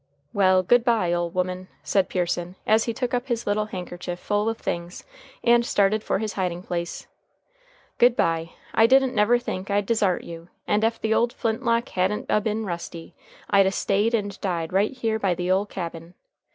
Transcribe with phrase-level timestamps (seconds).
[0.33, 4.49] "Well, good by, ole woman," said Pearson, as he took up his little handkerchief full
[4.49, 5.03] of things
[5.43, 7.05] and started for his hiding place;
[7.99, 8.53] "good by.
[8.73, 12.65] I didn't never think I'd desart you, and ef the old flintlock hadn't a been
[12.65, 13.13] rusty,
[13.47, 16.15] I'd a staid and died right here by the ole cabin.